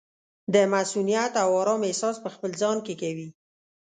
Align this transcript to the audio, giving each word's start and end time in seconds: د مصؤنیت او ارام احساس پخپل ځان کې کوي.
د 0.53 0.55
مصؤنیت 0.71 1.33
او 1.43 1.49
ارام 1.61 1.81
احساس 1.87 2.15
پخپل 2.25 2.51
ځان 2.61 2.77
کې 2.85 2.93
کوي. 3.01 3.27